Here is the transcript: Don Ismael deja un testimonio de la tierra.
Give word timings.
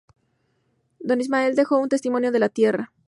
Don 0.99 1.21
Ismael 1.21 1.53
deja 1.55 1.75
un 1.77 1.87
testimonio 1.87 2.31
de 2.31 2.39
la 2.39 2.49
tierra. 2.49 2.91